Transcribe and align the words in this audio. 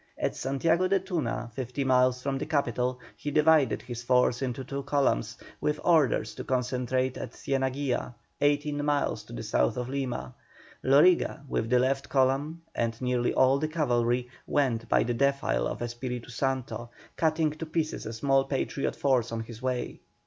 At 0.17 0.35
Santiago 0.35 0.87
de 0.87 0.99
Tuna, 0.99 1.51
fifty 1.53 1.83
miles 1.83 2.23
from 2.23 2.39
the 2.39 2.45
capital, 2.47 2.99
he 3.15 3.29
divided 3.29 3.83
his 3.83 4.01
force 4.01 4.41
into 4.41 4.63
two 4.63 4.81
columns, 4.81 5.37
with 5.59 5.79
orders 5.83 6.33
to 6.33 6.43
concentrate 6.43 7.17
at 7.17 7.33
Cienaguilla, 7.33 8.15
eighteen 8.41 8.83
miles 8.83 9.21
to 9.25 9.33
the 9.33 9.43
south 9.43 9.77
of 9.77 9.89
Lima. 9.89 10.33
Loriga, 10.83 11.41
with 11.47 11.69
the 11.69 11.77
left 11.77 12.09
column 12.09 12.63
and 12.73 12.99
nearly 12.99 13.31
all 13.31 13.59
the 13.59 13.67
cavalry, 13.67 14.27
went 14.47 14.89
by 14.89 15.03
the 15.03 15.13
defile 15.13 15.67
of 15.67 15.83
Espiritu 15.83 16.31
Santo, 16.31 16.89
cutting 17.15 17.51
to 17.51 17.67
pieces 17.67 18.07
a 18.07 18.13
small 18.13 18.45
Patriot 18.45 18.95
force 18.95 19.31
on 19.31 19.41
his 19.41 19.61
way. 19.61 19.99